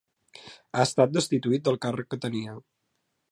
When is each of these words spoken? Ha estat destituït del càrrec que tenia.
Ha 0.77 0.85
estat 0.85 1.13
destituït 1.17 1.67
del 1.69 1.79
càrrec 1.87 2.09
que 2.15 2.21
tenia. 2.27 2.57